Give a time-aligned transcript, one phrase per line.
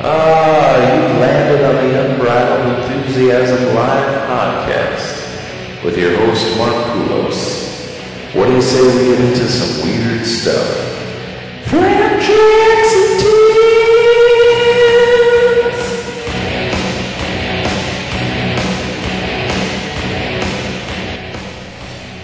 [0.00, 8.32] Ah, you landed on the Unbridled Enthusiasm Live podcast with your host, Mark Poulos.
[8.32, 11.66] What do you say we get into some weird stuff?
[11.66, 13.18] Frank Jackson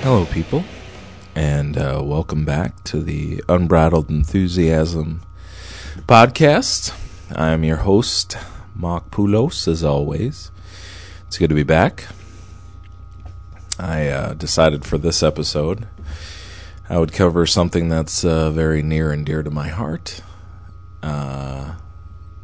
[0.03, 0.63] Hello, people,
[1.35, 5.23] and uh, welcome back to the Unbridled Enthusiasm
[6.07, 6.93] podcast.
[7.31, 8.37] I'm your host,
[8.75, 10.51] Mark Poulos, as always.
[11.27, 12.07] It's good to be back.
[13.79, 15.89] I uh, decided for this episode
[16.89, 20.21] I would cover something that's uh, very near and dear to my heart,
[21.03, 21.77] uh,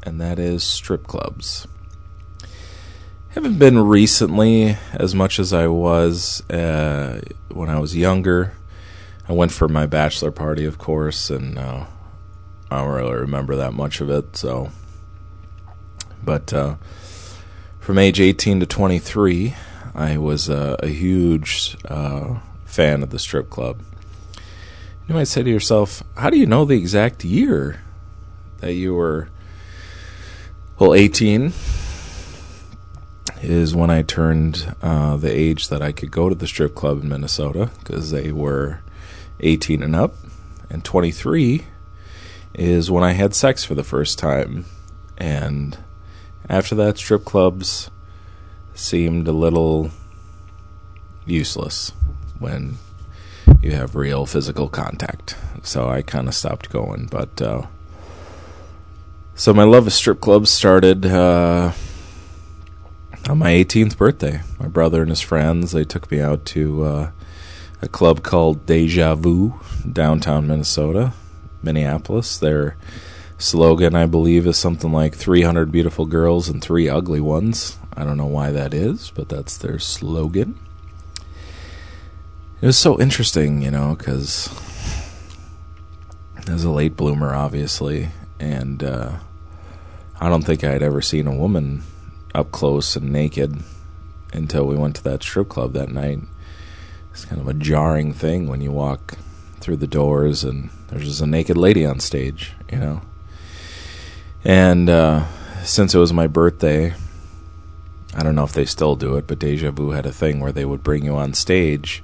[0.03, 1.69] and that is strip clubs.
[3.29, 7.21] Haven't been recently as much as I was uh,
[7.51, 8.55] when I was younger.
[9.29, 11.85] I went for my bachelor party, of course, and uh,
[12.71, 14.37] I don't really remember that much of it.
[14.37, 14.71] So,
[16.23, 16.77] but uh,
[17.81, 19.55] from age 18 to 23,
[19.95, 23.81] I was uh, a huge uh, fan of the strip club.
[25.09, 27.83] You might say to yourself, "How do you know the exact year
[28.59, 29.29] that you were?"
[30.79, 31.53] Well, 18
[33.43, 37.03] is when I turned uh, the age that I could go to the strip club
[37.03, 38.81] in Minnesota because they were
[39.41, 40.15] 18 and up,
[40.71, 41.65] and 23
[42.55, 44.65] is when I had sex for the first time.
[45.17, 45.79] And
[46.49, 47.91] after that, strip clubs
[48.75, 49.91] seemed a little
[51.27, 51.93] useless
[52.39, 52.79] when
[53.63, 55.37] you have real physical contact.
[55.63, 57.07] So I kind of stopped going.
[57.07, 57.67] But uh,
[59.35, 61.73] so my love of strip clubs started uh,
[63.29, 64.41] on my 18th birthday.
[64.59, 67.11] My brother and his friends they took me out to uh,
[67.83, 71.13] a club called Deja Vu downtown Minnesota.
[71.63, 72.39] Minneapolis.
[72.39, 72.77] Their
[73.39, 77.79] slogan, I believe, is something like 300 beautiful girls and three ugly ones.
[77.95, 80.59] I don't know why that is, but that's their slogan.
[82.61, 84.49] It was so interesting, you know, because
[86.47, 89.17] I was a late bloomer, obviously, and uh,
[90.21, 91.83] I don't think I had ever seen a woman
[92.35, 93.63] up close and naked
[94.33, 96.21] until we went to that strip club that night.
[97.13, 99.17] It's kind of a jarring thing when you walk
[99.61, 103.03] through the doors and there's just a naked lady on stage, you know.
[104.45, 105.27] And uh,
[105.63, 106.95] since it was my birthday,
[108.15, 110.53] I don't know if they still do it, but Deja Vu had a thing where
[110.53, 112.03] they would bring you on stage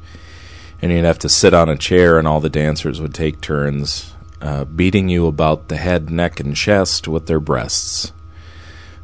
[0.81, 4.15] and you'd have to sit on a chair and all the dancers would take turns
[4.41, 8.12] uh, beating you about the head, neck, and chest with their breasts.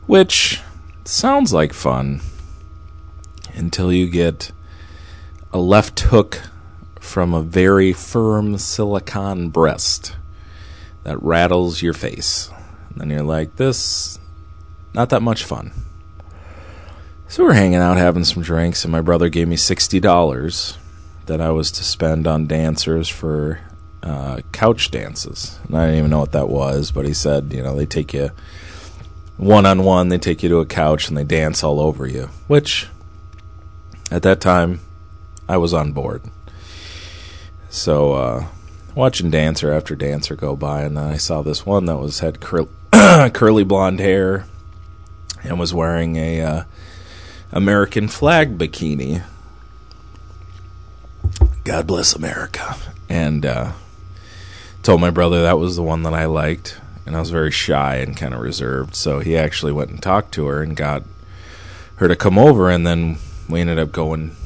[0.06, 0.60] Which
[1.04, 2.20] sounds like fun
[3.54, 4.52] until you get
[5.52, 6.42] a left hook
[7.12, 10.16] from a very firm silicone breast
[11.04, 12.50] that rattles your face.
[12.88, 14.18] And then you're like, this,
[14.94, 15.72] not that much fun.
[17.28, 20.76] So we're hanging out having some drinks, and my brother gave me $60
[21.26, 23.60] that I was to spend on dancers for
[24.02, 25.58] uh, couch dances.
[25.68, 28.14] And I didn't even know what that was, but he said, you know, they take
[28.14, 28.30] you
[29.36, 32.30] one on one, they take you to a couch and they dance all over you,
[32.46, 32.88] which
[34.10, 34.80] at that time
[35.46, 36.22] I was on board.
[37.72, 38.46] So, uh,
[38.94, 42.38] watching dancer after dancer go by, and then I saw this one that was had
[42.38, 42.68] cur-
[43.32, 44.44] curly blonde hair
[45.42, 46.64] and was wearing a uh,
[47.50, 49.22] American flag bikini.
[51.64, 52.76] God bless America.
[53.08, 53.72] And uh,
[54.82, 57.96] told my brother that was the one that I liked, and I was very shy
[57.96, 58.94] and kind of reserved.
[58.94, 61.04] So he actually went and talked to her and got
[61.96, 63.16] her to come over, and then
[63.48, 64.36] we ended up going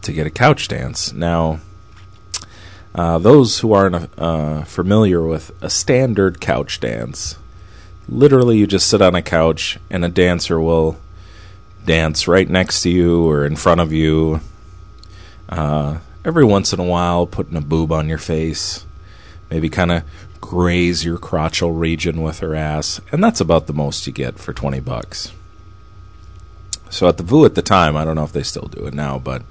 [0.00, 1.12] to get a couch dance.
[1.12, 1.60] Now
[2.94, 7.36] uh, those who aren't uh, familiar with a standard couch dance,
[8.08, 10.98] literally you just sit on a couch and a dancer will
[11.84, 14.40] dance right next to you or in front of you.
[15.48, 18.86] Uh, every once in a while, putting a boob on your face,
[19.50, 20.02] maybe kind of
[20.40, 24.52] graze your crotchal region with her ass, and that's about the most you get for
[24.52, 25.32] 20 bucks.
[26.90, 28.92] So at the VU at the time, I don't know if they still do it
[28.92, 29.42] now, but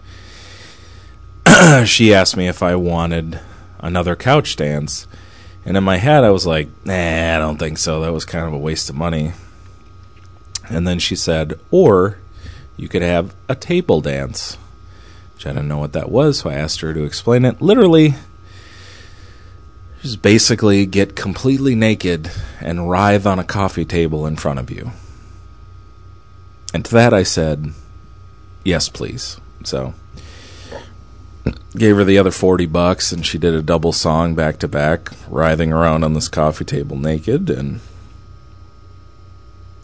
[1.85, 3.39] she asked me if I wanted
[3.79, 5.07] another couch dance.
[5.65, 8.01] And in my head, I was like, nah, I don't think so.
[8.01, 9.33] That was kind of a waste of money.
[10.69, 12.17] And then she said, or
[12.77, 14.57] you could have a table dance,
[15.35, 16.39] which I didn't know what that was.
[16.39, 17.61] So I asked her to explain it.
[17.61, 18.15] Literally,
[20.01, 24.91] just basically get completely naked and writhe on a coffee table in front of you.
[26.73, 27.73] And to that I said,
[28.63, 29.39] yes, please.
[29.63, 29.93] So
[31.75, 35.09] gave her the other 40 bucks and she did a double song back to back
[35.27, 37.79] writhing around on this coffee table naked and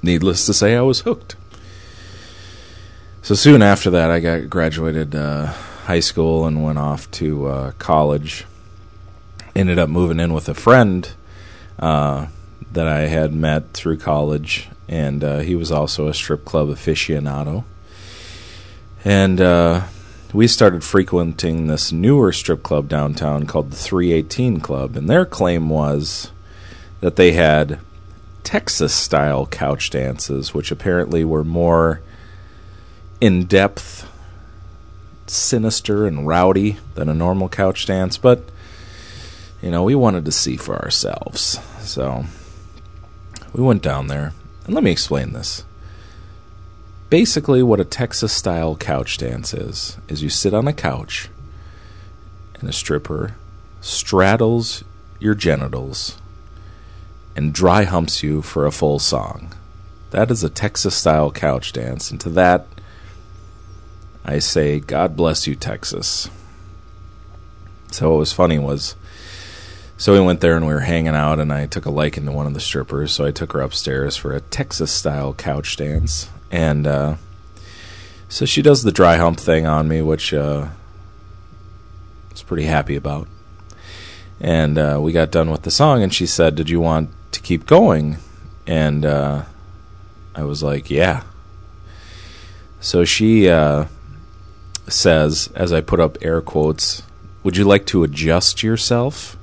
[0.01, 1.35] needless to say, I was hooked.
[3.21, 5.47] So soon after that, I got graduated uh,
[5.85, 8.45] high school and went off to uh, college.
[9.55, 11.11] Ended up moving in with a friend
[11.79, 12.27] uh,
[12.71, 17.65] that I had met through college, and uh, he was also a strip club aficionado.
[19.03, 19.87] And uh,
[20.33, 25.69] we started frequenting this newer strip club downtown called the 318 Club, and their claim
[25.69, 26.31] was
[26.99, 27.79] that they had
[28.43, 32.01] Texas style couch dances, which apparently were more
[33.21, 34.09] in depth,
[35.27, 38.43] sinister, and rowdy than a normal couch dance, but
[39.61, 41.59] you know, we wanted to see for ourselves.
[41.79, 42.25] So
[43.53, 44.33] we went down there,
[44.65, 45.63] and let me explain this.
[47.09, 51.29] Basically, what a Texas style couch dance is, is you sit on a couch
[52.59, 53.35] and a stripper
[53.79, 54.83] straddles
[55.19, 56.17] your genitals
[57.35, 59.53] and dry humps you for a full song.
[60.11, 62.67] That is a Texas style couch dance, and to that,
[64.25, 66.29] I say, God bless you, Texas.
[67.91, 68.95] So what was funny was,
[69.97, 72.31] so we went there and we were hanging out, and I took a liking to
[72.31, 76.29] one of the strippers, so I took her upstairs for a Texas style couch dance,
[76.51, 77.15] and uh,
[78.29, 80.67] so she does the dry hump thing on me, which uh,
[82.29, 83.27] I was pretty happy about.
[84.39, 87.41] And uh, we got done with the song, and she said, "Did you want to
[87.41, 88.17] keep going?"
[88.67, 89.43] And uh,
[90.35, 91.23] I was like, "Yeah."
[92.79, 93.85] So she uh,
[94.87, 97.01] says, as I put up air quotes,
[97.43, 99.35] "Would you like to adjust yourself?"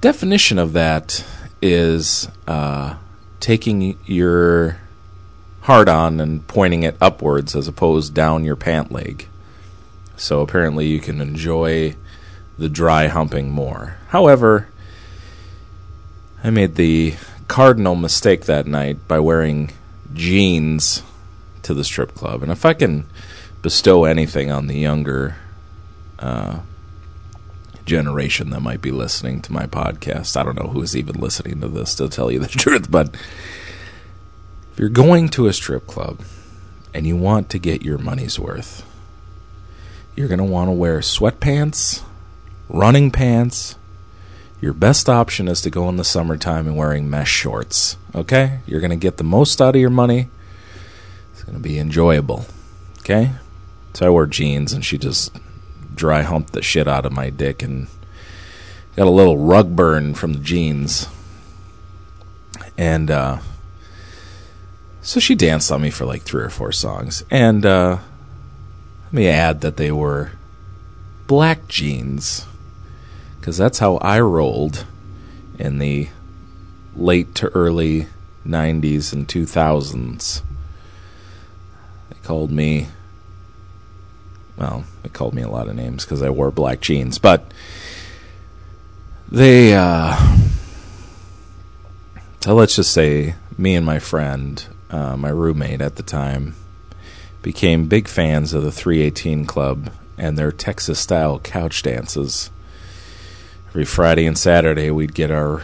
[0.00, 1.24] Definition of that
[1.60, 2.96] is uh,
[3.40, 4.78] taking your
[5.62, 9.28] hard on and pointing it upwards as opposed down your pant leg.
[10.16, 11.96] So apparently you can enjoy
[12.58, 13.96] the dry humping more.
[14.08, 14.68] However,
[16.44, 17.14] I made the
[17.48, 19.70] cardinal mistake that night by wearing
[20.12, 21.02] jeans
[21.62, 22.42] to the strip club.
[22.42, 23.06] And if I can
[23.62, 25.36] bestow anything on the younger
[26.18, 26.60] uh,
[27.86, 31.68] generation that might be listening to my podcast, I don't know who's even listening to
[31.68, 33.14] this to tell you the truth, but
[34.82, 36.18] you're going to a strip club
[36.92, 38.84] and you want to get your money's worth,
[40.16, 42.02] you're going to want to wear sweatpants,
[42.68, 43.76] running pants.
[44.60, 47.96] Your best option is to go in the summertime and wearing mesh shorts.
[48.12, 48.58] Okay?
[48.66, 50.28] You're going to get the most out of your money.
[51.30, 52.46] It's going to be enjoyable.
[53.02, 53.34] Okay?
[53.94, 55.38] So I wore jeans and she just
[55.94, 57.86] dry humped the shit out of my dick and
[58.96, 61.06] got a little rug burn from the jeans.
[62.76, 63.38] And uh
[65.02, 67.24] so she danced on me for like three or four songs.
[67.30, 67.98] And uh,
[69.06, 70.32] let me add that they were
[71.26, 72.46] black jeans,
[73.38, 74.86] because that's how I rolled
[75.58, 76.08] in the
[76.94, 78.06] late to early
[78.46, 80.42] 90s and 2000s.
[82.10, 82.88] They called me,
[84.56, 87.52] well, they called me a lot of names because I wore black jeans, but
[89.28, 90.36] they, uh,
[92.40, 96.54] so let's just say me and my friend uh, my roommate at the time,
[97.40, 102.50] became big fans of the 318 Club and their Texas style couch dances.
[103.68, 105.62] Every Friday and Saturday, we'd get our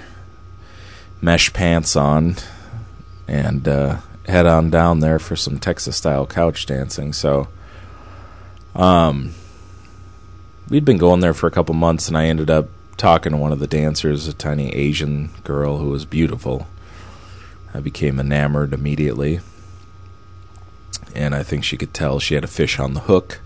[1.20, 2.36] mesh pants on
[3.28, 7.12] and uh, head on down there for some Texas style couch dancing.
[7.12, 7.48] So,
[8.74, 9.34] um,
[10.70, 13.52] we'd been going there for a couple months, and I ended up talking to one
[13.52, 16.66] of the dancers, a tiny Asian girl who was beautiful.
[17.74, 19.40] I became enamored immediately.
[21.14, 23.40] And I think she could tell she had a fish on the hook.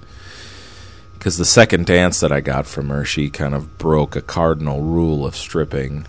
[1.14, 4.82] Because the second dance that I got from her, she kind of broke a cardinal
[4.82, 6.06] rule of stripping.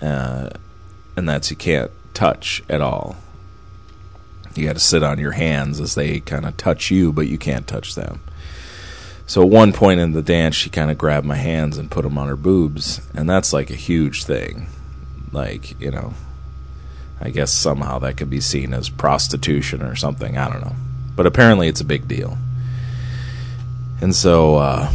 [0.00, 0.50] Uh,
[1.16, 3.16] and that's you can't touch at all.
[4.54, 7.38] You got to sit on your hands as they kind of touch you, but you
[7.38, 8.20] can't touch them.
[9.26, 12.02] So at one point in the dance, she kind of grabbed my hands and put
[12.02, 14.68] them on her boobs, and that's like a huge thing.
[15.32, 16.14] Like, you know,
[17.24, 20.36] I guess somehow that could be seen as prostitution or something.
[20.36, 20.76] I don't know.
[21.16, 22.36] But apparently it's a big deal.
[24.02, 24.92] And so, uh,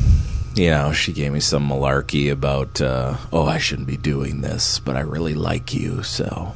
[0.53, 4.77] you know, she gave me some malarkey about, uh, oh, I shouldn't be doing this,
[4.77, 6.53] but I really like you, so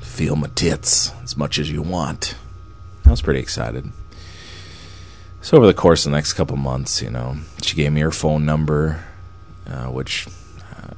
[0.00, 2.34] feel my tits as much as you want.
[3.06, 3.90] I was pretty excited.
[5.40, 8.10] So over the course of the next couple months, you know, she gave me her
[8.10, 9.02] phone number,
[9.66, 10.26] uh, which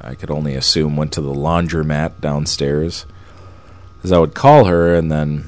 [0.00, 3.06] I could only assume went to the laundromat downstairs
[4.04, 5.46] because I would call her and then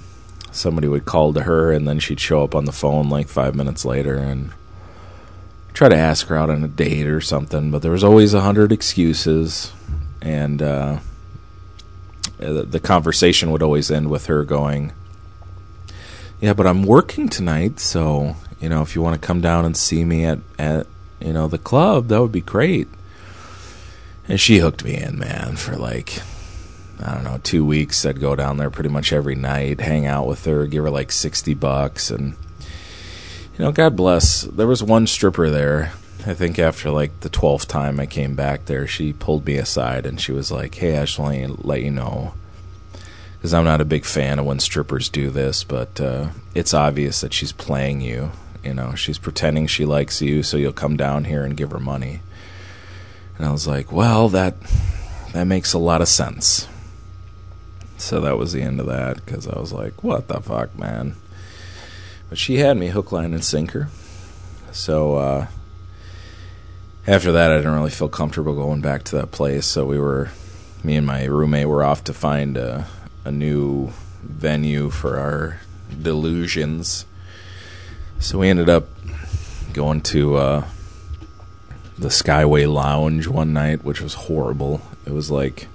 [0.51, 3.55] somebody would call to her and then she'd show up on the phone like five
[3.55, 4.51] minutes later and
[5.75, 7.71] try to ask her out on a date or something.
[7.71, 9.75] But there was always a hundred excuses,
[10.23, 11.01] and uh,
[12.39, 14.95] the conversation would always end with her going,
[16.41, 19.77] "Yeah, but I'm working tonight, so you know, if you want to come down and
[19.77, 20.87] see me at at
[21.21, 22.89] you know the club, that would be great."
[24.27, 26.23] And she hooked me in, man, for like
[27.01, 28.07] I don't know, two weeks.
[28.07, 31.13] I'd go down there pretty much every night, hang out with her, give her like
[31.13, 32.35] sixty bucks, and
[33.59, 34.43] you know, God bless.
[34.43, 35.93] There was one stripper there.
[36.27, 40.07] I think after like the twelfth time I came back there, she pulled me aside
[40.07, 42.35] and she was like, "Hey, I just want to let you know."
[43.37, 47.21] Because I'm not a big fan of when strippers do this, but uh, it's obvious
[47.21, 48.33] that she's playing you.
[48.65, 51.79] You know, she's pretending she likes you, so you'll come down here and give her
[51.79, 52.23] money.
[53.37, 54.57] And I was like, well, that
[55.33, 56.67] that makes a lot of sense.
[57.99, 61.17] So that was the end of that because I was like, what the fuck, man?
[62.29, 63.89] But she had me hook, line, and sinker.
[64.73, 65.47] So uh,
[67.07, 69.65] after that, I didn't really feel comfortable going back to that place.
[69.67, 70.31] So we were,
[70.85, 72.87] me and my roommate were off to find a,
[73.25, 75.61] a new venue for our
[76.03, 77.07] delusions.
[78.19, 78.89] So we ended up
[79.73, 80.67] going to uh,
[81.99, 84.83] the Skyway Lounge one night, which was horrible.
[85.07, 85.69] It was like,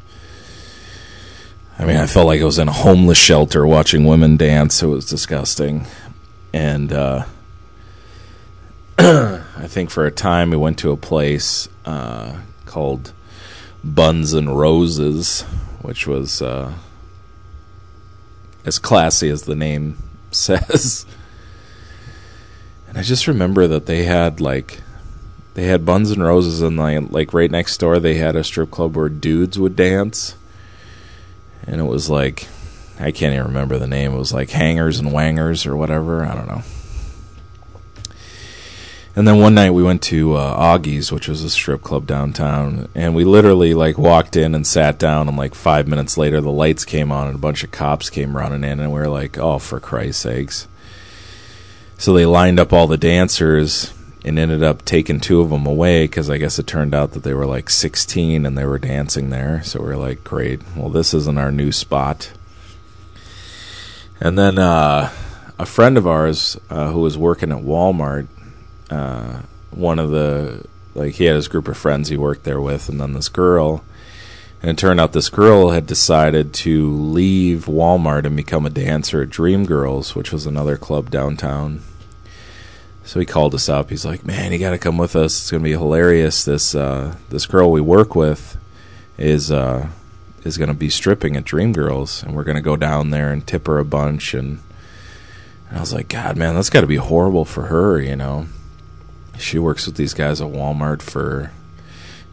[1.79, 4.83] I mean, I felt like I was in a homeless shelter watching women dance.
[4.83, 5.87] It was disgusting.
[6.53, 7.25] And uh,
[8.97, 13.13] I think for a time we went to a place uh, called
[13.83, 15.41] Buns and Roses,
[15.81, 16.73] which was uh,
[18.65, 19.97] as classy as the name
[20.31, 21.05] says.
[22.87, 24.81] And I just remember that they had like
[25.53, 28.71] they had Buns and Roses, and like, like right next door, they had a strip
[28.71, 30.35] club where dudes would dance,
[31.67, 32.47] and it was like
[32.99, 34.13] I can't even remember the name.
[34.13, 36.23] It was like Hangers and Wangers or whatever.
[36.23, 36.61] I don't know.
[39.15, 42.87] And then one night we went to uh, Augie's, which was a strip club downtown,
[42.95, 46.51] and we literally like walked in and sat down, and like five minutes later, the
[46.51, 49.37] lights came on and a bunch of cops came running in, and we were like,
[49.37, 50.67] "Oh, for Christ's sakes!"
[51.97, 56.03] So they lined up all the dancers and ended up taking two of them away
[56.03, 59.29] because I guess it turned out that they were like 16 and they were dancing
[59.29, 59.63] there.
[59.63, 60.61] So we are like, great.
[60.75, 62.31] Well, this isn't our new spot.
[64.19, 65.11] And then uh,
[65.57, 68.27] a friend of ours uh, who was working at Walmart,
[68.91, 72.89] uh, one of the like he had his group of friends he worked there with,
[72.89, 73.83] and then this girl.
[74.61, 79.23] And it turned out this girl had decided to leave Walmart and become a dancer
[79.23, 81.81] at Dream Girls, which was another club downtown.
[83.03, 83.89] So he called us up.
[83.89, 85.39] He's like, "Man, you got to come with us.
[85.39, 86.45] It's going to be hilarious.
[86.45, 88.57] This uh, this girl we work with
[89.17, 89.89] is uh,
[90.43, 93.31] is going to be stripping at Dream Girls, and we're going to go down there
[93.31, 94.59] and tip her a bunch." And,
[95.69, 98.47] and I was like, "God, man, that's got to be horrible for her." You know,
[99.37, 101.51] she works with these guys at Walmart for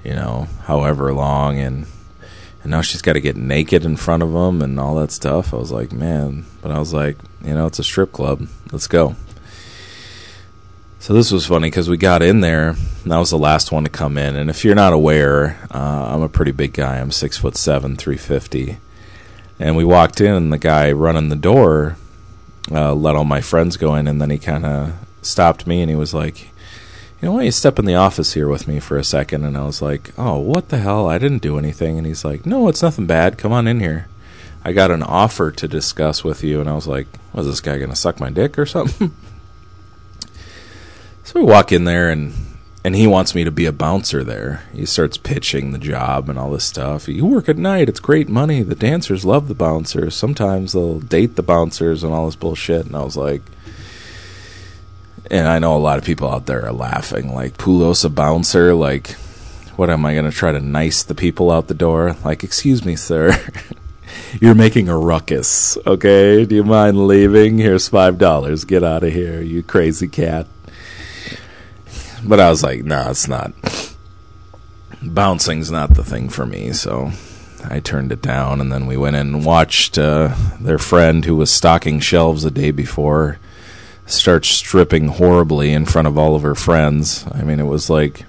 [0.04, 1.86] you know however long, and
[2.62, 5.54] and now she's got to get naked in front of them and all that stuff.
[5.54, 8.46] I was like, "Man," but I was like, "You know, it's a strip club.
[8.70, 9.16] Let's go."
[11.00, 12.74] So this was funny because we got in there.
[13.04, 16.10] And I was the last one to come in, and if you're not aware, uh,
[16.12, 16.98] I'm a pretty big guy.
[16.98, 18.78] I'm six foot seven, three fifty,
[19.58, 21.96] and we walked in, and the guy running the door
[22.70, 25.88] uh, let all my friends go in, and then he kind of stopped me, and
[25.88, 26.42] he was like,
[27.22, 29.44] "You know, why don't you step in the office here with me for a second?
[29.44, 31.08] And I was like, "Oh, what the hell?
[31.08, 33.38] I didn't do anything." And he's like, "No, it's nothing bad.
[33.38, 34.08] Come on in here."
[34.64, 37.78] I got an offer to discuss with you, and I was like, "Was this guy
[37.78, 39.14] going to suck my dick or something?"
[41.28, 42.32] So we walk in there and
[42.82, 44.64] and he wants me to be a bouncer there.
[44.72, 47.06] He starts pitching the job and all this stuff.
[47.06, 48.62] You work at night, it's great money.
[48.62, 50.16] The dancers love the bouncers.
[50.16, 52.86] Sometimes they'll date the bouncers and all this bullshit.
[52.86, 53.42] And I was like,
[55.30, 58.74] and I know a lot of people out there are laughing, like Poulos a bouncer,
[58.74, 59.10] like
[59.76, 62.16] what am I going to try to nice the people out the door?
[62.24, 63.38] Like, excuse me, sir.
[64.40, 66.46] You're making a ruckus, okay?
[66.46, 67.58] Do you mind leaving?
[67.58, 68.64] Here's five dollars.
[68.64, 70.46] Get out of here, you crazy cat.
[72.28, 73.52] But I was like, nah, it's not.
[75.02, 77.12] Bouncing's not the thing for me, so
[77.64, 78.60] I turned it down.
[78.60, 82.50] And then we went in and watched uh, their friend who was stocking shelves the
[82.50, 83.38] day before
[84.04, 87.26] start stripping horribly in front of all of her friends.
[87.32, 88.24] I mean, it was like.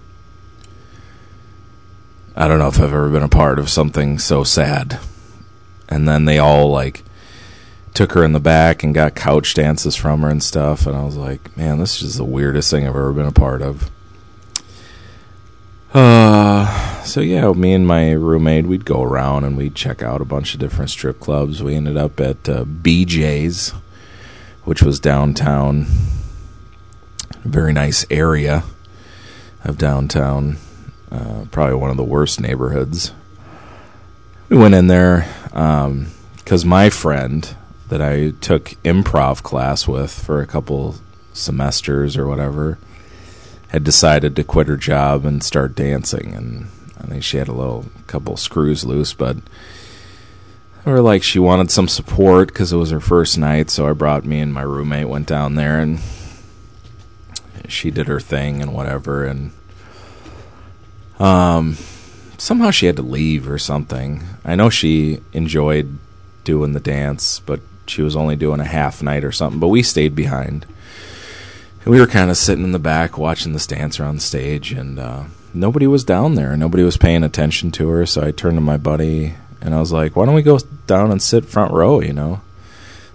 [2.35, 4.99] I don't know if I've ever been a part of something so sad.
[5.89, 7.03] And then they all like
[7.99, 10.87] took her in the back and got couch dances from her and stuff.
[10.87, 13.61] And I was like, man, this is the weirdest thing I've ever been a part
[13.61, 13.91] of.
[15.93, 20.25] Uh, so yeah, me and my roommate, we'd go around and we'd check out a
[20.25, 21.61] bunch of different strip clubs.
[21.61, 23.71] We ended up at uh, BJ's,
[24.63, 25.87] which was downtown,
[27.43, 28.63] very nice area
[29.65, 30.55] of downtown.
[31.11, 33.11] Uh, probably one of the worst neighborhoods
[34.47, 35.27] we went in there
[36.37, 37.57] because my friend
[37.89, 40.95] that I took improv class with for a couple
[41.33, 42.77] semesters or whatever
[43.69, 46.33] had decided to quit her job and start dancing.
[46.33, 46.67] And
[46.99, 49.37] I think she had a little couple screws loose but
[50.85, 53.69] or like she wanted some support because it was her first night.
[53.69, 55.99] So I brought me and my roommate went down there and
[57.67, 59.25] she did her thing and whatever.
[59.25, 59.51] And
[61.19, 61.77] um
[62.37, 64.23] somehow she had to leave or something.
[64.43, 65.97] I know she enjoyed
[66.43, 69.83] doing the dance but she was only doing a half night or something but we
[69.83, 70.65] stayed behind
[71.83, 74.99] and we were kind of sitting in the back watching this dancer on stage, and
[74.99, 76.57] uh, nobody was down there.
[76.57, 78.05] Nobody was paying attention to her.
[78.05, 81.11] So I turned to my buddy and I was like, "Why don't we go down
[81.11, 82.41] and sit front row?" You know,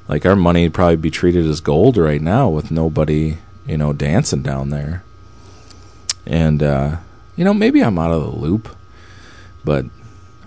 [0.09, 3.93] like our money would probably be treated as gold right now with nobody, you know,
[3.93, 5.05] dancing down there.
[6.27, 6.97] And uh,
[7.37, 8.75] you know, maybe I'm out of the loop,
[9.63, 9.85] but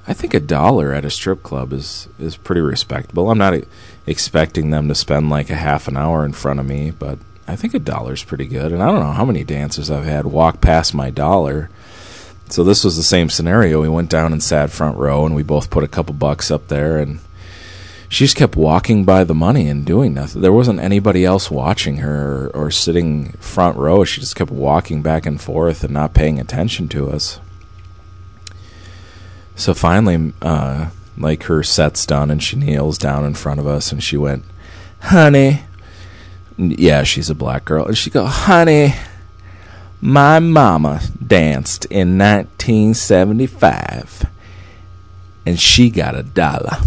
[0.07, 3.29] I think a dollar at a strip club is is pretty respectable.
[3.29, 3.53] I'm not
[4.07, 7.55] expecting them to spend like a half an hour in front of me, but I
[7.55, 8.71] think a dollar's pretty good.
[8.71, 11.69] And I don't know how many dancers I've had walk past my dollar.
[12.49, 13.81] So this was the same scenario.
[13.81, 16.69] We went down and sat front row, and we both put a couple bucks up
[16.69, 17.19] there, and
[18.07, 20.41] she just kept walking by the money and doing nothing.
[20.41, 24.05] There wasn't anybody else watching her or, or sitting front row.
[24.05, 27.41] She just kept walking back and forth and not paying attention to us.
[29.55, 33.91] So finally, uh, like her set's done, and she kneels down in front of us,
[33.91, 34.43] and she went,
[35.01, 35.63] "Honey."
[36.57, 37.85] Yeah, she's a black girl.
[37.85, 38.95] And she go, honey,
[40.01, 44.25] my mama danced in 1975,
[45.45, 46.77] and she got a dollar.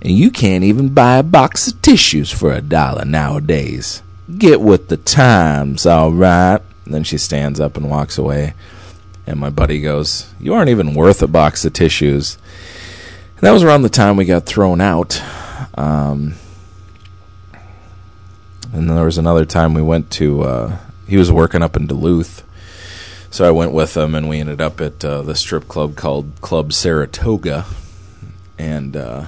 [0.00, 4.00] And you can't even buy a box of tissues for a dollar nowadays.
[4.38, 6.60] Get with the times, all right.
[6.84, 8.54] And then she stands up and walks away.
[9.26, 12.38] And my buddy goes, You aren't even worth a box of tissues.
[13.36, 15.20] And that was around the time we got thrown out.
[15.74, 16.34] Um,
[18.72, 20.42] and then there was another time we went to.
[20.42, 22.42] Uh, he was working up in Duluth,
[23.30, 26.40] so I went with him, and we ended up at uh, the strip club called
[26.40, 27.64] Club Saratoga,
[28.58, 29.26] and uh,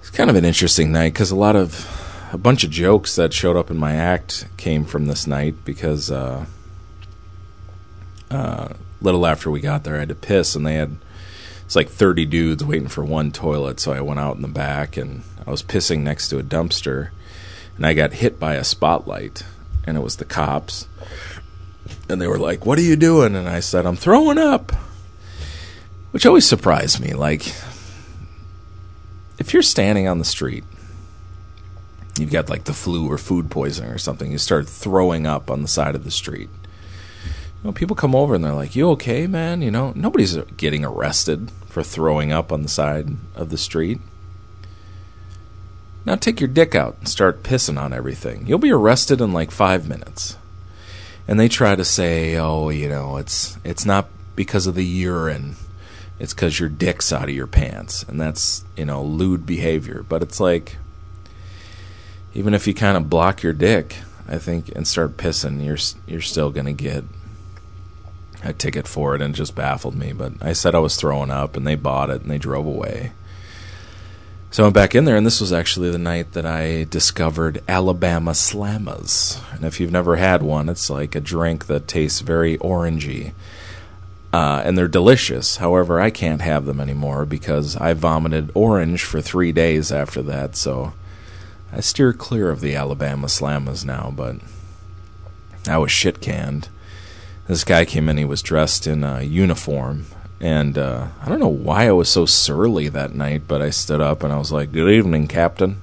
[0.00, 1.88] it's kind of an interesting night because a lot of
[2.32, 6.10] a bunch of jokes that showed up in my act came from this night because
[6.10, 6.46] uh,
[8.30, 8.68] uh,
[9.00, 10.96] little after we got there, I had to piss, and they had
[11.64, 13.80] it's like 30 dudes waiting for one toilet.
[13.80, 17.10] So I went out in the back and I was pissing next to a dumpster
[17.76, 19.44] and I got hit by a spotlight,
[19.84, 20.88] and it was the cops.
[22.08, 23.36] And they were like, What are you doing?
[23.36, 24.72] And I said, I'm throwing up.
[26.10, 27.12] Which always surprised me.
[27.12, 27.46] Like,
[29.38, 30.64] if you're standing on the street,
[32.18, 35.60] you've got like the flu or food poisoning or something, you start throwing up on
[35.60, 36.48] the side of the street.
[37.64, 39.62] Know, people come over and they're like, You okay, man?
[39.62, 43.98] You know, nobody's getting arrested for throwing up on the side of the street.
[46.04, 48.46] Now take your dick out and start pissing on everything.
[48.46, 50.36] You'll be arrested in like five minutes.
[51.26, 55.56] And they try to say, oh, you know, it's it's not because of the urine.
[56.18, 58.04] It's because your dick's out of your pants.
[58.04, 60.04] And that's, you know, lewd behavior.
[60.08, 60.76] But it's like,
[62.32, 63.96] even if you kind of block your dick,
[64.28, 67.04] I think, and start pissing, you're you're still going to get
[68.46, 69.22] a ticket for it.
[69.22, 70.12] And it just baffled me.
[70.12, 73.12] But I said I was throwing up, and they bought it, and they drove away.
[74.50, 77.62] So I went back in there, and this was actually the night that I discovered
[77.68, 79.38] Alabama Slammers.
[79.54, 83.32] And if you've never had one, it's like a drink that tastes very orangey.
[84.32, 85.56] Uh, and they're delicious.
[85.56, 90.56] However, I can't have them anymore because I vomited orange for three days after that.
[90.56, 90.94] So
[91.72, 94.36] I steer clear of the Alabama Slammers now, but
[95.68, 96.68] I was shit canned.
[97.48, 100.06] This guy came in, he was dressed in a uniform,
[100.40, 104.00] and uh, I don't know why I was so surly that night, but I stood
[104.00, 105.80] up and I was like, Good evening, Captain.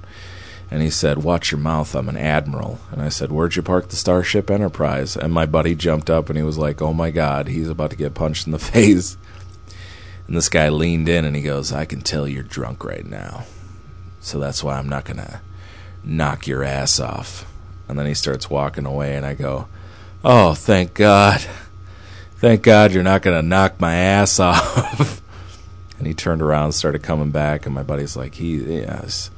[0.70, 2.80] And he said, Watch your mouth, I'm an admiral.
[2.92, 5.16] And I said, Where'd you park the Starship Enterprise?
[5.16, 7.96] And my buddy jumped up and he was like, Oh my God, he's about to
[7.96, 9.18] get punched in the face.
[10.28, 13.46] And this guy leaned in and he goes, I can tell you're drunk right now.
[14.20, 15.42] So that's why I'm not to
[16.04, 17.50] knock your ass off.
[17.88, 19.68] And then he starts walking away and I go,
[20.24, 21.42] Oh, thank God.
[22.38, 25.22] Thank God you're not going to knock my ass off.
[25.98, 27.66] and he turned around and started coming back.
[27.66, 29.30] And my buddy's like, he, it's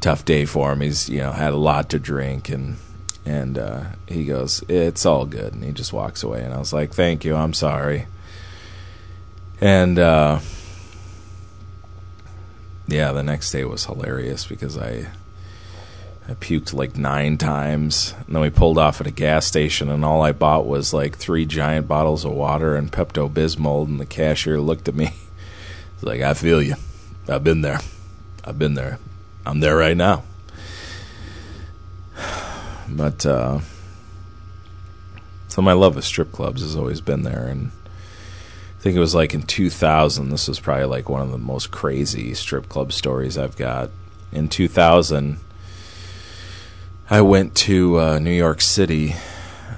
[0.00, 0.82] tough day for him.
[0.82, 2.50] He's, you know, had a lot to drink.
[2.50, 2.76] And,
[3.24, 5.54] and uh, he goes, it's all good.
[5.54, 6.42] And he just walks away.
[6.42, 7.34] And I was like, thank you.
[7.34, 8.06] I'm sorry.
[9.58, 10.40] And, uh,
[12.86, 15.06] yeah, the next day was hilarious because I
[16.26, 18.14] I puked like nine times.
[18.26, 21.16] And then we pulled off at a gas station, and all I bought was like
[21.16, 23.86] three giant bottles of water and Pepto Bismol.
[23.86, 25.06] And the cashier looked at me.
[25.94, 26.76] He's like, I feel you.
[27.28, 27.80] I've been there.
[28.44, 28.98] I've been there.
[29.44, 30.22] I'm there right now.
[32.86, 33.60] But, uh,
[35.48, 37.46] so my love of strip clubs has always been there.
[37.46, 37.70] And
[38.78, 41.70] I think it was like in 2000, this was probably like one of the most
[41.70, 43.90] crazy strip club stories I've got.
[44.32, 45.38] In 2000,
[47.14, 49.14] I went to uh, New York City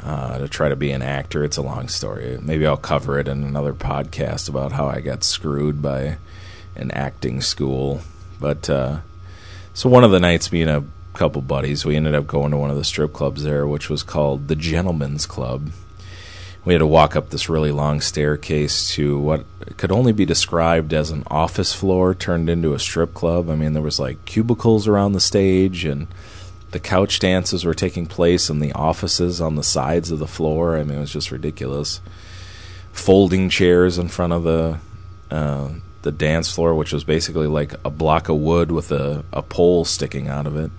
[0.03, 1.45] uh, to try to be an actor.
[1.45, 2.39] It's a long story.
[2.41, 6.17] Maybe I'll cover it in another podcast about how I got screwed by
[6.77, 8.01] an acting school.
[8.41, 9.01] But uh,
[9.75, 12.57] so one of the nights, me and a couple buddies, we ended up going to
[12.57, 15.73] one of the strip clubs there, which was called the Gentleman's Club.
[16.65, 19.45] We had to walk up this really long staircase to what
[19.77, 23.51] could only be described as an office floor turned into a strip club.
[23.51, 26.07] I mean, there was like cubicles around the stage and
[26.77, 30.77] the couch dances were taking place in the offices on the sides of the floor.
[30.77, 32.03] I mean, it was just ridiculous.
[32.93, 34.79] Folding chairs in front of the
[35.31, 35.71] uh,
[36.03, 39.87] the dance floor, which was basically like a block of wood with a, a pole
[39.87, 40.71] sticking out of it.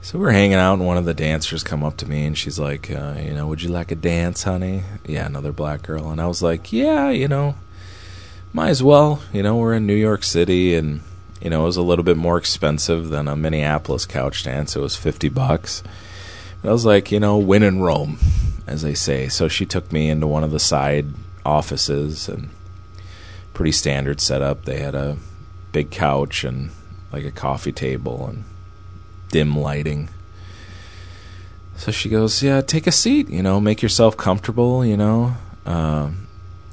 [0.00, 2.60] So we're hanging out, and one of the dancers come up to me, and she's
[2.60, 6.20] like, uh, "You know, would you like a dance, honey?" Yeah, another black girl, and
[6.20, 7.56] I was like, "Yeah, you know,
[8.52, 9.22] might as well.
[9.32, 11.00] You know, we're in New York City, and
[11.40, 14.74] you know, it was a little bit more expensive than a Minneapolis couch dance.
[14.74, 15.82] It was fifty bucks.
[16.62, 18.18] But I was like, you know, win in Rome,
[18.66, 19.28] as they say.
[19.28, 21.06] So she took me into one of the side
[21.44, 22.50] offices, and
[23.54, 24.64] pretty standard setup.
[24.64, 25.16] They had a
[25.72, 26.70] big couch and
[27.12, 28.44] like a coffee table and
[29.30, 30.08] dim lighting.
[31.76, 33.28] So she goes, "Yeah, take a seat.
[33.28, 34.84] You know, make yourself comfortable.
[34.84, 36.10] You know, uh,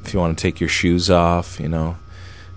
[0.04, 1.98] if you want to take your shoes off, you know,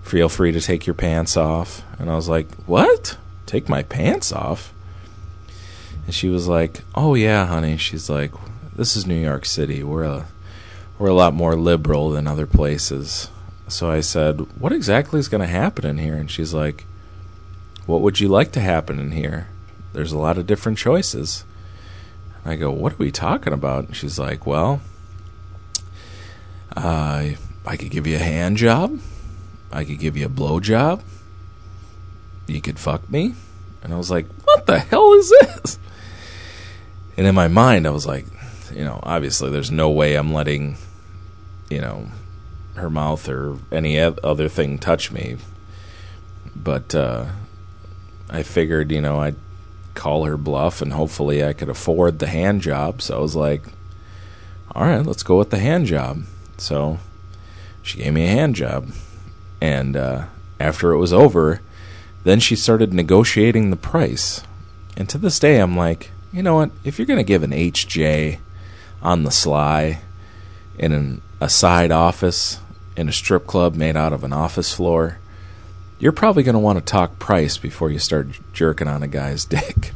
[0.09, 3.17] feel free to take your pants off." And I was like, "What?
[3.45, 4.73] Take my pants off?"
[6.05, 8.31] And she was like, "Oh yeah, honey." She's like,
[8.75, 9.83] "This is New York City.
[9.83, 10.25] We're a
[10.97, 13.29] we're a lot more liberal than other places."
[13.67, 16.85] So I said, "What exactly is going to happen in here?" And she's like,
[17.85, 19.47] "What would you like to happen in here?"
[19.93, 21.43] there's a lot of different choices.
[22.45, 23.87] I go, what are we talking about?
[23.87, 24.81] And she's like, well,
[26.75, 27.31] uh,
[27.65, 28.99] I could give you a hand job.
[29.71, 31.03] I could give you a blow job.
[32.47, 33.35] You could fuck me.
[33.83, 35.79] And I was like, what the hell is this?
[37.17, 38.25] And in my mind, I was like,
[38.73, 40.77] you know, obviously there's no way I'm letting,
[41.69, 42.07] you know,
[42.75, 45.37] her mouth or any other thing touch me.
[46.55, 47.25] But uh,
[48.29, 49.35] I figured, you know, I'd
[49.93, 53.01] call her bluff and hopefully I could afford the hand job.
[53.01, 53.63] So I was like,
[54.73, 56.23] all right, let's go with the hand job.
[56.57, 56.99] So
[57.81, 58.91] she gave me a hand job.
[59.61, 60.25] And uh,
[60.59, 61.61] after it was over,
[62.23, 64.43] then she started negotiating the price.
[64.97, 66.71] And to this day, I'm like, you know what?
[66.83, 68.39] If you're going to give an HJ
[69.01, 70.01] on the sly
[70.77, 72.59] in an, a side office
[72.95, 75.19] in a strip club made out of an office floor,
[75.99, 79.45] you're probably going to want to talk price before you start jerking on a guy's
[79.45, 79.93] dick.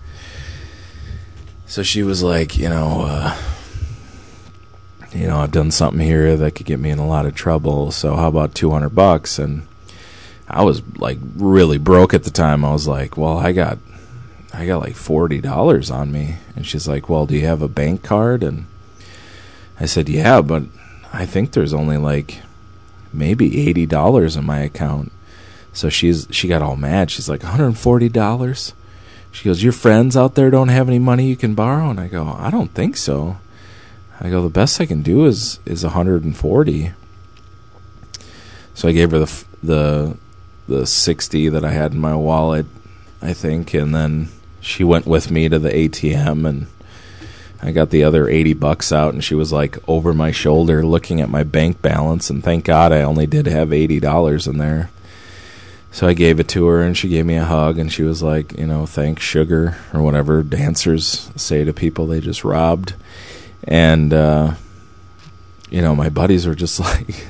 [1.66, 3.38] So she was like, you know, uh,
[5.14, 7.92] you know, I've done something here that could get me in a lot of trouble.
[7.92, 9.40] So how about 200 bucks?
[9.40, 9.68] And
[10.48, 12.66] I was like really broke at the time.
[12.66, 13.78] I was like, well, I got,
[14.54, 16.36] I got like $40 on me.
[16.56, 18.44] And she's like, well, do you have a bank card?
[18.44, 18.66] And
[19.80, 20.64] I said, yeah, but
[21.12, 22.42] I think there's only like
[23.12, 25.12] maybe $80 in my account.
[25.74, 27.10] So she's she got all mad.
[27.10, 28.74] She's like, $140?
[29.34, 31.90] She goes, Your friends out there don't have any money you can borrow?
[31.90, 33.38] And I go, I don't think so.
[34.24, 36.94] I go, the best I can do is is 140.
[38.74, 40.18] So I gave her the the
[40.68, 42.66] the 60 that I had in my wallet,
[43.22, 44.30] I think, and then
[44.62, 46.68] she went with me to the ATM and
[47.62, 51.20] I got the other 80 bucks out and she was like over my shoulder looking
[51.20, 54.90] at my bank balance and thank God I only did have $80 in there.
[55.94, 58.24] So I gave it to her, and she gave me a hug, and she was
[58.24, 62.96] like, you know, thanks, sugar, or whatever dancers say to people they just robbed.
[63.66, 64.56] And, uh,
[65.70, 67.28] you know, my buddies were just like,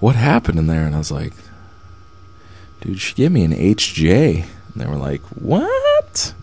[0.00, 0.84] what happened in there?
[0.84, 1.32] And I was like,
[2.80, 4.42] dude, she gave me an HJ.
[4.42, 6.34] And they were like, what?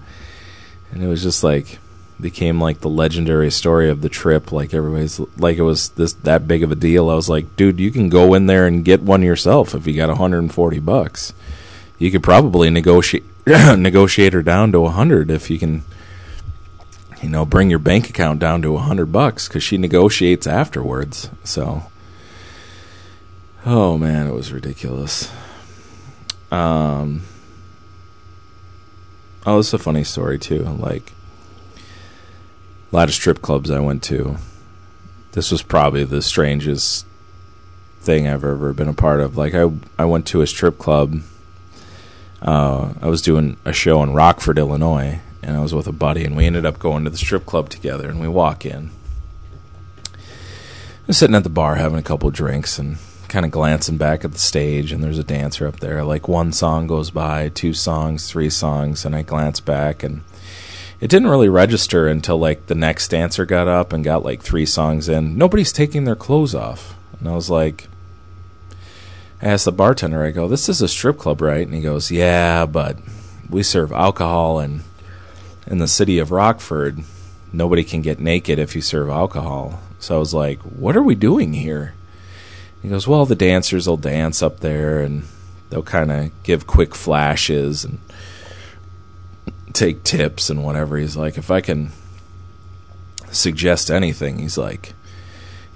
[0.92, 1.80] And it was just like,
[2.22, 4.52] became like the legendary story of the trip.
[4.52, 7.10] Like everybody's like it was this that big of a deal.
[7.10, 9.96] I was like, dude, you can go in there and get one yourself if you
[9.96, 11.34] got 140 bucks.
[11.98, 15.84] You could probably negotiate negotiate her down to 100 if you can
[17.22, 21.30] you know, bring your bank account down to a 100 bucks cuz she negotiates afterwards.
[21.44, 21.84] So
[23.66, 25.32] Oh man, it was ridiculous.
[26.52, 27.24] Um
[29.46, 30.64] oh, this is a funny story too.
[30.64, 31.14] Like
[32.92, 34.38] a lot of strip clubs I went to.
[35.34, 37.06] This was probably the strangest
[38.02, 39.38] thing I've ever been a part of.
[39.38, 41.22] Like I I went to a strip club.
[42.42, 46.26] Uh, I was doing a show in Rockford, Illinois, and I was with a buddy,
[46.26, 48.10] and we ended up going to the strip club together.
[48.10, 48.92] And we walk in.
[51.08, 54.34] I'm sitting at the bar having a couple drinks and kind of glancing back at
[54.34, 56.04] the stage, and there's a dancer up there.
[56.04, 60.22] Like one song goes by, two songs, three songs, and I glance back, and
[61.00, 64.66] it didn't really register until like the next dancer got up and got like three
[64.66, 65.38] songs in.
[65.38, 67.88] Nobody's taking their clothes off, and I was like,
[69.42, 72.12] I asked the bartender, I go, "This is a strip club, right?" And he goes,
[72.12, 72.98] "Yeah, but
[73.50, 74.82] we serve alcohol, and
[75.68, 77.04] in the city of Rockford,
[77.54, 81.16] nobody can get naked if you serve alcohol." So I was like, "What are we
[81.16, 81.94] doing here?"
[82.82, 85.24] He goes, Well, the dancers will dance up there and
[85.70, 88.00] they'll kind of give quick flashes and
[89.74, 90.98] take tips and whatever.
[90.98, 91.92] He's like, If I can
[93.30, 94.94] suggest anything, he's like,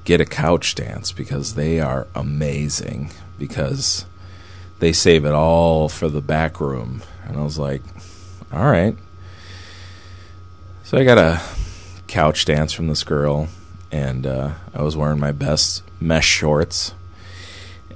[0.04, 4.06] Get a couch dance because they are amazing because
[4.80, 7.02] they save it all for the back room.
[7.24, 7.82] And I was like,
[8.52, 8.98] All right.
[10.86, 11.42] So I got a
[12.06, 13.48] couch dance from this girl
[13.92, 16.94] and uh, I was wearing my best mesh shorts,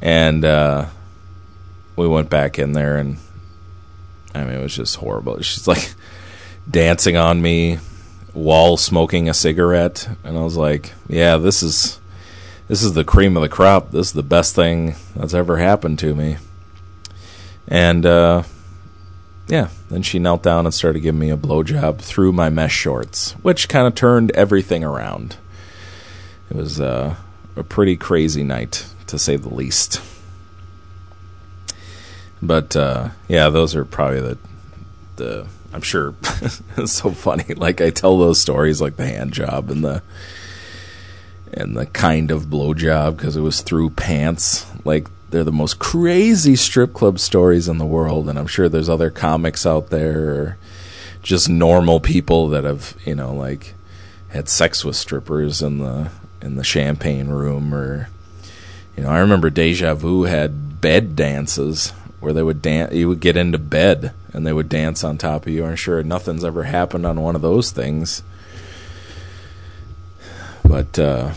[0.01, 0.87] and uh,
[1.95, 3.17] we went back in there, and
[4.33, 5.39] I mean, it was just horrible.
[5.41, 5.93] She's like
[6.71, 7.75] dancing on me
[8.33, 11.99] while smoking a cigarette, and I was like, "Yeah, this is
[12.67, 13.91] this is the cream of the crop.
[13.91, 16.37] This is the best thing that's ever happened to me."
[17.67, 18.43] And uh,
[19.49, 23.31] yeah, then she knelt down and started giving me a blowjob through my mesh shorts,
[23.41, 25.37] which kind of turned everything around.
[26.51, 27.15] It was uh,
[27.55, 30.01] a pretty crazy night, to say the least.
[32.41, 34.37] But uh, yeah, those are probably the
[35.15, 35.47] the.
[35.71, 36.15] I'm sure
[36.77, 37.53] it's so funny.
[37.55, 40.03] Like I tell those stories, like the hand job and the
[41.53, 44.65] and the kind of blow job because it was through pants.
[44.85, 48.89] Like they're the most crazy strip club stories in the world, and I'm sure there's
[48.89, 50.57] other comics out there or
[51.21, 53.73] just normal people that have you know like
[54.29, 56.09] had sex with strippers in the
[56.41, 58.07] in the champagne room or
[58.95, 61.89] you know i remember deja vu had bed dances
[62.21, 65.45] where they would dance you would get into bed and they would dance on top
[65.45, 68.23] of you i'm sure nothing's ever happened on one of those things.
[70.63, 71.33] But uh,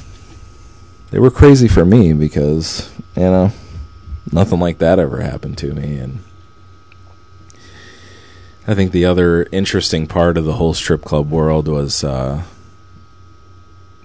[1.10, 3.52] they were crazy for me because you know
[4.30, 5.96] nothing like that ever happened to me.
[5.96, 6.20] And
[8.66, 12.42] I think the other interesting part of the whole strip club world was uh,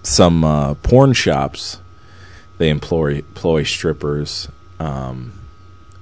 [0.02, 1.80] some uh, porn shops
[2.58, 4.50] they employ employ strippers
[4.80, 5.34] um,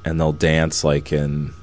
[0.04, 1.54] and they'll dance like in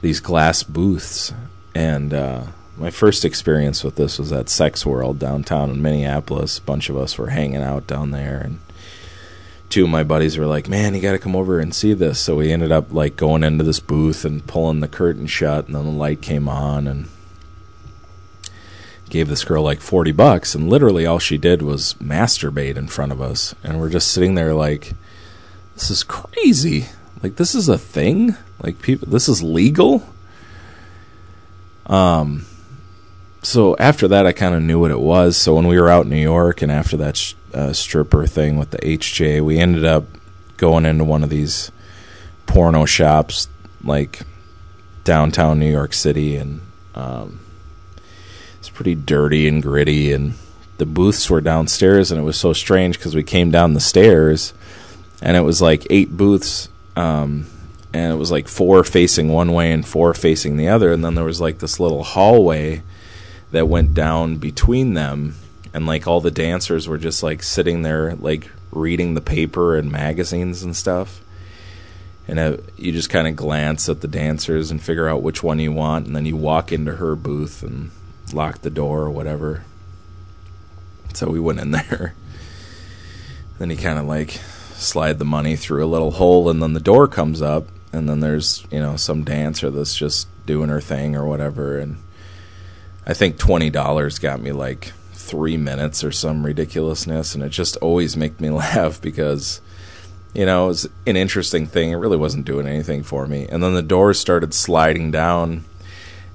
[0.00, 1.32] these glass booths.
[1.74, 2.44] And uh,
[2.76, 6.58] my first experience with this was at sex world downtown in minneapolis.
[6.58, 8.60] A bunch of us were hanging out down there and
[9.68, 12.20] two of my buddies were like man you got to come over and see this.
[12.20, 15.74] So we ended up like going into this booth and pulling the curtain shut and
[15.74, 17.08] then the light came on and
[19.08, 20.54] gave this girl like 40 bucks.
[20.54, 23.54] And literally all she did was masturbate in front of us.
[23.62, 24.92] And we're just sitting there like
[25.74, 26.86] this is crazy.
[27.22, 28.36] Like this is a thing?
[28.62, 30.08] Like people this is legal?
[31.86, 32.46] Um
[33.42, 35.36] so after that I kind of knew what it was.
[35.36, 38.58] So when we were out in New York and after that sh- uh, stripper thing
[38.58, 40.04] with the HJ we ended up
[40.56, 41.72] going into one of these
[42.46, 43.48] porno shops
[43.82, 44.20] like
[45.04, 46.60] downtown New York City and
[46.94, 47.40] um
[48.58, 50.34] it's pretty dirty and gritty and
[50.78, 54.52] the booths were downstairs and it was so strange because we came down the stairs
[55.22, 57.46] and it was like eight booths um,
[57.92, 61.14] and it was like four facing one way and four facing the other and then
[61.14, 62.82] there was like this little hallway
[63.52, 65.34] that went down between them
[65.76, 69.92] and like all the dancers were just like sitting there like reading the paper and
[69.92, 71.20] magazines and stuff
[72.26, 75.58] and uh, you just kind of glance at the dancers and figure out which one
[75.58, 77.90] you want and then you walk into her booth and
[78.32, 79.64] lock the door or whatever.
[81.14, 82.14] So we went in there.
[83.58, 84.32] Then he kind of like
[84.74, 88.20] slide the money through a little hole, and then the door comes up, and then
[88.20, 91.96] there's you know some dancer that's just doing her thing or whatever, and
[93.06, 94.92] I think twenty dollars got me like
[95.26, 99.60] three minutes or some ridiculousness, and it just always made me laugh because
[100.34, 101.90] you know it was an interesting thing.
[101.90, 105.64] It really wasn't doing anything for me, and then the doors started sliding down,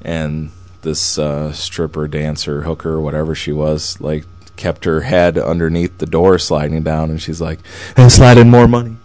[0.02, 0.52] and
[0.82, 4.26] this uh, stripper, dancer, hooker, whatever she was, like
[4.56, 7.60] kept her head underneath the door sliding down, and she's like,
[7.96, 8.98] "And slide in more money."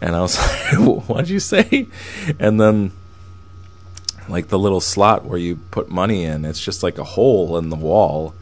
[0.00, 0.36] And I was
[0.72, 1.86] like, "What'd you say?"
[2.38, 2.92] And then
[4.28, 6.44] like the little slot where you put money in.
[6.44, 8.34] It's just like a hole in the wall.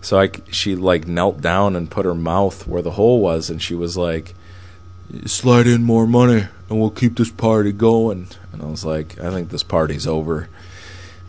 [0.00, 3.60] So I, she like knelt down and put her mouth where the hole was, and
[3.60, 4.34] she was like,
[5.26, 9.30] "Slide in more money, and we'll keep this party going." And I was like, "I
[9.30, 10.48] think this party's over."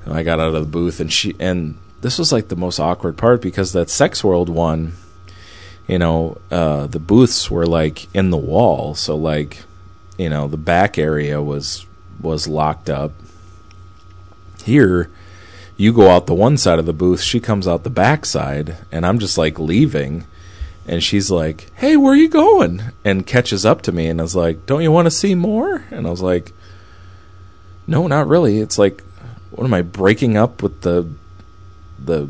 [0.06, 2.80] And I got out of the booth, and she and this was like the most
[2.80, 4.94] awkward part because that Sex World one,
[5.88, 9.64] you know, uh, the booths were like in the wall, so like,
[10.18, 11.86] you know, the back area was
[12.22, 13.12] was locked up.
[14.64, 15.10] Here,
[15.78, 18.78] you go out the one side of the booth, she comes out the back side,
[18.92, 20.26] and I'm just like leaving.
[20.88, 24.24] And she's like, "Hey, where are you going?" And catches up to me, and I
[24.24, 26.54] was like, "Don't you want to see more?" And I was like,
[27.88, 29.04] "No, not really." It's like,
[29.52, 31.08] what am I breaking up with the
[32.00, 32.28] the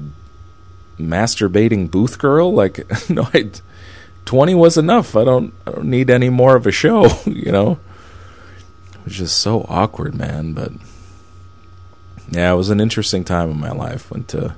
[1.00, 2.52] masturbating booth girl?
[2.54, 3.52] Like, no, I,
[4.26, 5.16] twenty was enough.
[5.16, 7.08] I don't, I don't need any more of a show.
[7.26, 7.80] You know,
[8.94, 10.54] it was just so awkward, man.
[10.54, 10.74] But
[12.32, 14.10] yeah, it was an interesting time in my life.
[14.10, 14.56] Went to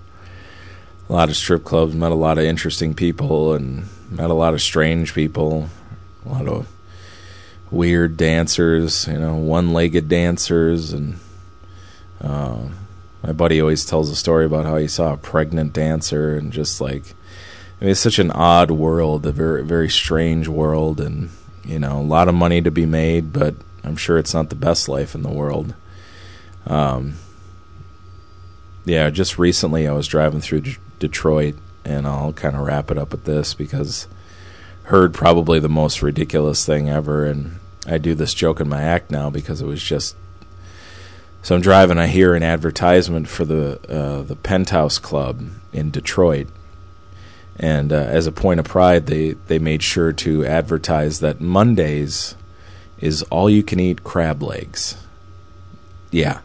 [1.09, 4.53] a lot of strip clubs, met a lot of interesting people, and met a lot
[4.53, 5.69] of strange people.
[6.25, 6.67] A lot of
[7.71, 11.19] weird dancers, you know, one-legged dancers, and
[12.21, 12.59] uh,
[13.23, 16.79] my buddy always tells a story about how he saw a pregnant dancer, and just
[16.79, 17.15] like,
[17.81, 21.31] I mean, it's such an odd world, a very very strange world, and
[21.65, 24.55] you know, a lot of money to be made, but I'm sure it's not the
[24.55, 25.73] best life in the world.
[26.67, 27.15] Um,
[28.85, 32.97] yeah, just recently I was driving through D- Detroit, and I'll kind of wrap it
[32.97, 34.07] up with this because
[34.83, 39.11] heard probably the most ridiculous thing ever, and I do this joke in my act
[39.11, 40.15] now because it was just.
[41.41, 46.47] So I'm driving, I hear an advertisement for the uh, the Penthouse Club in Detroit,
[47.57, 52.35] and uh, as a point of pride, they they made sure to advertise that Mondays
[52.99, 54.95] is all you can eat crab legs.
[56.11, 56.39] Yeah,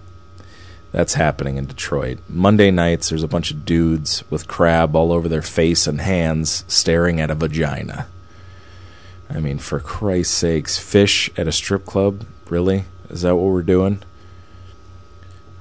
[0.92, 2.18] that's happening in Detroit.
[2.29, 6.64] Monday nights, there's a bunch of dudes with crab all over their face and hands
[6.66, 8.07] staring at a vagina.
[9.31, 12.24] I mean, for Christ's sakes, fish at a strip club?
[12.48, 12.85] Really?
[13.11, 14.03] Is that what we're doing?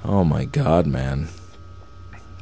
[0.06, 1.28] Oh my god, man.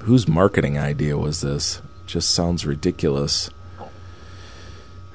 [0.02, 1.82] Whose marketing idea was this?
[2.04, 3.50] It just sounds ridiculous.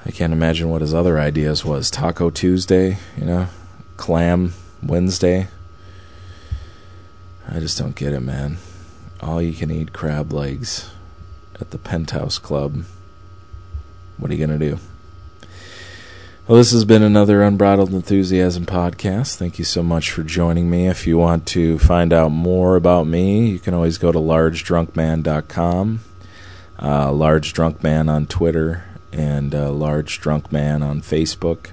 [0.05, 1.91] I can't imagine what his other ideas was.
[1.91, 3.47] Taco Tuesday, you know?
[3.97, 5.47] Clam Wednesday.
[7.53, 8.59] I just don't get it, man.
[9.21, 10.89] All you can eat crab legs
[11.61, 12.85] at the Penthouse Club.
[14.19, 14.79] What are you going to do?
[16.47, 19.35] Well, this has been another Unbridled Enthusiasm podcast.
[19.35, 20.87] Thank you so much for joining me.
[20.87, 26.01] If you want to find out more about me, you can always go to largedrunkman.com,
[26.81, 31.71] uh, Large Drunk Man on Twitter, and uh, Large Drunk Man on Facebook.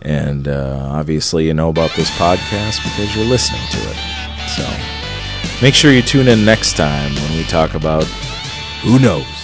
[0.00, 4.11] And uh, obviously, you know about this podcast because you're listening to it.
[4.56, 4.68] So
[5.62, 8.04] make sure you tune in next time when we talk about
[8.82, 9.41] who knows.